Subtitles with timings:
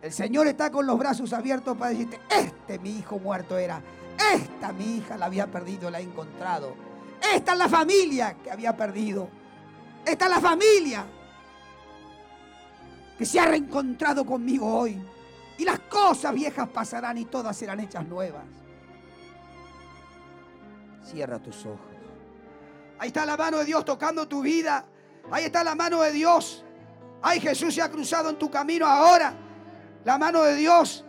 [0.00, 3.82] El Señor está con los brazos abiertos para decirte, este mi hijo muerto era,
[4.34, 6.74] esta mi hija la había perdido, la he encontrado.
[7.34, 9.28] Esta es la familia que había perdido.
[10.04, 11.04] Esta es la familia
[13.18, 15.02] que se ha reencontrado conmigo hoy.
[15.58, 18.44] Y las cosas viejas pasarán y todas serán hechas nuevas.
[21.04, 21.80] Cierra tus ojos.
[23.00, 24.84] Ahí está la mano de Dios tocando tu vida.
[25.30, 26.64] Ahí está la mano de Dios.
[27.20, 29.34] Ay, Jesús se ha cruzado en tu camino ahora.
[30.08, 31.04] La mano de Dios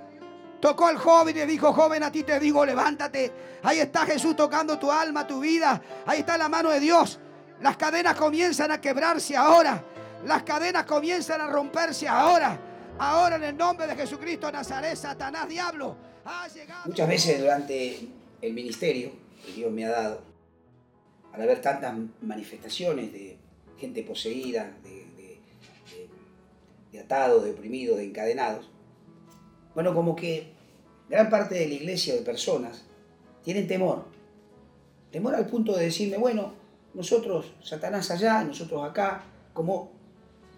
[0.60, 3.32] tocó al joven y le dijo, joven, a ti te digo, levántate.
[3.64, 5.82] Ahí está Jesús tocando tu alma, tu vida.
[6.06, 7.18] Ahí está la mano de Dios.
[7.62, 9.82] Las cadenas comienzan a quebrarse ahora.
[10.26, 12.60] Las cadenas comienzan a romperse ahora.
[12.98, 16.82] Ahora en el nombre de Jesucristo Nazaret, Satanás, diablo, ha llegado.
[16.88, 18.06] Muchas veces durante
[18.42, 19.14] el ministerio
[19.46, 20.22] que Dios me ha dado,
[21.32, 23.38] al haber tantas manifestaciones de
[23.78, 25.40] gente poseída, de,
[26.92, 28.70] de atados, de oprimidos, de encadenados,
[29.74, 30.52] bueno, como que
[31.10, 32.84] gran parte de la iglesia de personas
[33.44, 34.06] tienen temor.
[35.12, 36.54] Temor al punto de decirme, bueno,
[36.94, 39.92] nosotros, Satanás allá, nosotros acá, como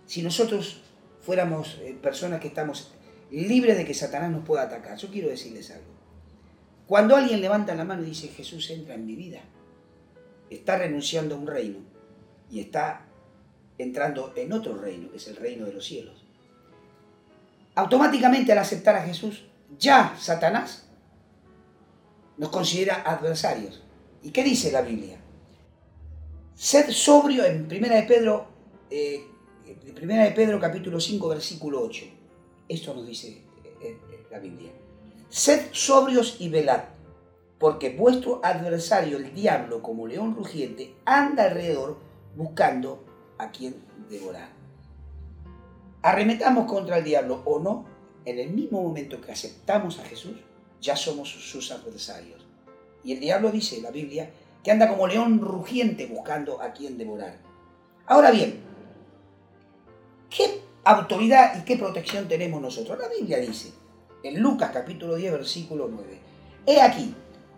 [0.05, 0.81] si nosotros
[1.21, 2.91] fuéramos eh, personas que estamos
[3.31, 4.97] libres de que Satanás nos pueda atacar.
[4.97, 5.91] Yo quiero decirles algo.
[6.87, 9.39] Cuando alguien levanta la mano y dice, Jesús entra en mi vida,
[10.49, 11.79] está renunciando a un reino
[12.49, 13.05] y está
[13.77, 16.25] entrando en otro reino, que es el reino de los cielos.
[17.75, 19.45] Automáticamente al aceptar a Jesús,
[19.77, 20.87] ya Satanás
[22.37, 23.83] nos considera adversarios.
[24.23, 25.17] ¿Y qué dice la Biblia?
[26.55, 28.47] Sed sobrio en Primera de Pedro
[28.89, 29.25] eh,
[29.95, 32.05] Primera de Pedro capítulo 5 versículo 8.
[32.67, 34.71] Esto nos dice eh, eh, la Biblia.
[35.29, 36.83] Sed sobrios y velad,
[37.57, 41.99] porque vuestro adversario, el diablo, como león rugiente, anda alrededor
[42.35, 43.05] buscando
[43.37, 43.75] a quien
[44.09, 44.49] devorar.
[46.01, 47.85] Arremetamos contra el diablo o no,
[48.25, 50.37] en el mismo momento que aceptamos a Jesús,
[50.79, 52.45] ya somos sus adversarios.
[53.03, 54.29] Y el diablo dice en la Biblia
[54.63, 57.37] que anda como león rugiente buscando a quien devorar.
[58.05, 58.71] Ahora bien,
[60.31, 62.97] ¿Qué autoridad y qué protección tenemos nosotros?
[62.97, 63.73] La Biblia dice,
[64.23, 66.19] en Lucas capítulo 10, versículo 9,
[66.65, 67.13] He aquí,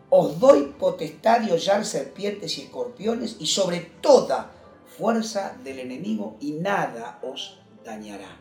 [0.09, 4.49] os doy potestad de hollar serpientes y escorpiones y sobre toda
[4.97, 8.39] fuerza del enemigo y nada os dañará.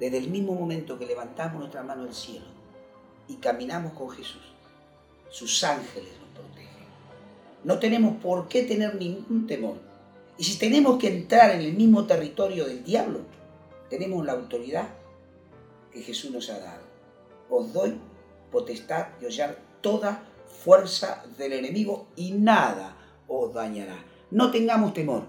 [0.00, 2.46] Desde el mismo momento que levantamos nuestra mano al cielo
[3.28, 4.42] y caminamos con Jesús,
[5.30, 6.84] sus ángeles nos protegen.
[7.62, 9.76] No tenemos por qué tener ningún temor.
[10.36, 13.20] Y si tenemos que entrar en el mismo territorio del diablo,
[13.88, 14.88] tenemos la autoridad
[15.92, 16.82] que Jesús nos ha dado.
[17.48, 17.98] Os doy
[18.50, 20.24] potestad de hollar toda
[20.64, 22.96] fuerza del enemigo y nada
[23.28, 24.04] os dañará.
[24.30, 25.24] No tengamos temor.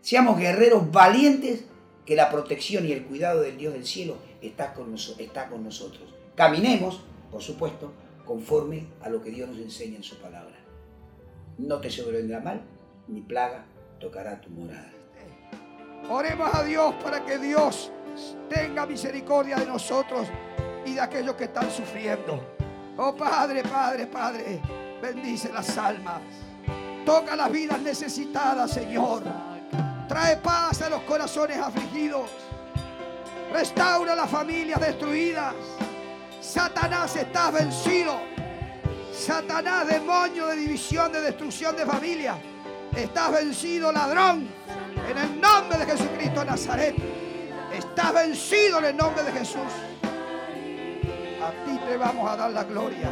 [0.00, 1.64] Seamos guerreros valientes
[2.04, 6.14] que la protección y el cuidado del Dios del cielo está con, nosotros.
[6.34, 7.92] Caminemos, por supuesto,
[8.24, 10.56] conforme a lo que Dios nos enseña en su palabra.
[11.58, 12.62] No te sobrevendrá mal,
[13.08, 13.64] ni plaga
[14.00, 14.90] tocará tu morada.
[16.08, 17.92] Oremos a Dios para que Dios
[18.48, 20.26] tenga misericordia de nosotros
[20.84, 22.42] y de aquellos que están sufriendo.
[22.96, 24.60] Oh Padre, Padre, Padre,
[25.00, 26.20] bendice las almas.
[27.06, 29.22] Toca las vidas necesitadas, Señor.
[30.12, 32.28] Trae paz a los corazones afligidos.
[33.50, 35.54] Restaura las familias destruidas.
[36.38, 38.20] Satanás está vencido.
[39.10, 42.36] Satanás, demonio de división, de destrucción de familia.
[42.94, 44.50] Estás vencido, ladrón.
[45.08, 46.94] En el nombre de Jesucristo Nazaret.
[47.72, 49.72] Estás vencido en el nombre de Jesús.
[51.42, 53.08] A ti te vamos a dar la gloria.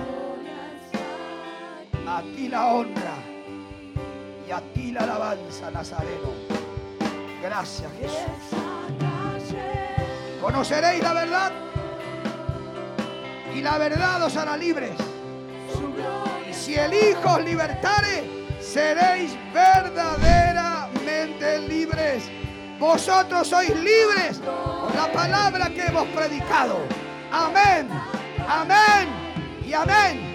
[2.06, 3.15] A ti la honra.
[4.47, 6.59] Y a ti la alabanza, Nazareno.
[7.43, 8.61] Gracias, Jesús.
[10.41, 11.53] Conoceréis la verdad.
[13.55, 14.93] Y la verdad os hará libres.
[16.49, 18.25] Y si el Hijo os libertare,
[18.61, 22.25] seréis verdaderamente libres.
[22.78, 26.78] Vosotros sois libres por la palabra que hemos predicado.
[27.31, 27.89] Amén,
[28.48, 29.09] amén
[29.66, 30.29] y amén.